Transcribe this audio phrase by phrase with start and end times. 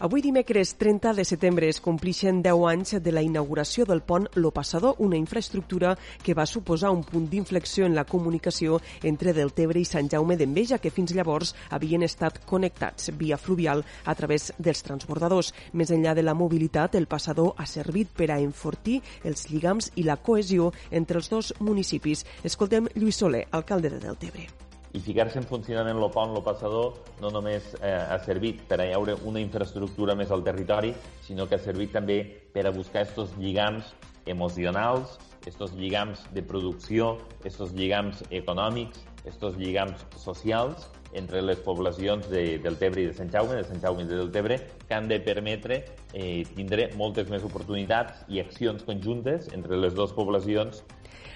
[0.00, 4.50] Avui dimecres 30 de setembre es complixen 10 anys de la inauguració del pont Lo
[4.50, 9.86] Passador, una infraestructura que va suposar un punt d'inflexió en la comunicació entre Deltebre i
[9.86, 15.52] Sant Jaume d'Enveja, que fins llavors havien estat connectats via fluvial a través dels transbordadors.
[15.72, 20.02] Més enllà de la mobilitat, el passador ha servit per a enfortir els lligams i
[20.02, 22.26] la cohesió entre els dos municipis.
[22.42, 24.63] Escoltem Lluís Soler, alcalde de Deltebre
[24.94, 28.88] i ficar-se en funcionament el pont, el passador, no només eh, ha servit per a
[28.94, 30.94] haure una infraestructura més al territori,
[31.26, 32.20] sinó que ha servit també
[32.54, 33.90] per a buscar aquests lligams
[34.30, 42.44] emocionals, aquests lligams de producció, aquests lligams econòmics, aquests lligams socials entre les poblacions de,
[42.64, 45.20] del Tebre i de Sant Jaume, de Sant Jaume i de Deltebre, que han de
[45.24, 45.80] permetre
[46.12, 50.84] eh, tindre moltes més oportunitats i accions conjuntes entre les dues poblacions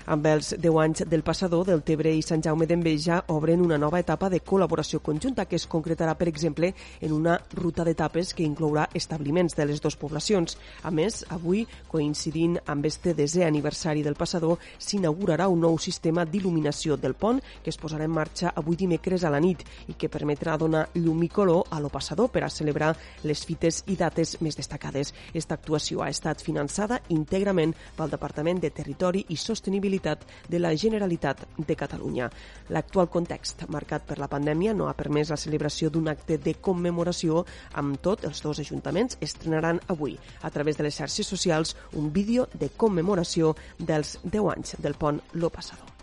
[0.09, 4.01] amb els 10 anys del passador, del Tebre i Sant Jaume d'Enveja obren una nova
[4.01, 6.73] etapa de col·laboració conjunta que es concretarà, per exemple,
[7.04, 10.57] en una ruta d'etapes que inclourà establiments de les dues poblacions.
[10.88, 16.96] A més, avui, coincidint amb este desè aniversari del passador, s'inaugurarà un nou sistema d'il·luminació
[16.96, 20.57] del pont que es posarà en marxa avui dimecres a la nit i que permetrà
[20.59, 24.57] donar llum i color a lo passador per a celebrar les fites i dates més
[24.57, 25.13] destacades.
[25.35, 31.45] Esta actuació ha estat finançada íntegrament pel Departament de Territori i Sostenibilitat de la Generalitat
[31.59, 32.30] de Catalunya.
[32.75, 37.45] L'actual context, marcat per la pandèmia, no ha permès la celebració d'un acte de commemoració
[37.75, 42.49] amb tot els dos ajuntaments estrenaran avui, a través de les xarxes socials, un vídeo
[42.55, 45.98] de commemoració dels 10 anys del pont Lo Passador.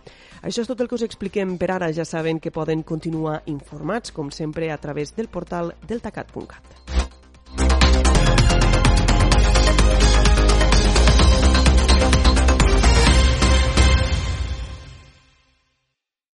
[0.45, 1.89] Això és tot el que us expliquem per ara.
[1.89, 6.94] Ja saben que poden continuar informats, com sempre, a través del portal deltacat.cat.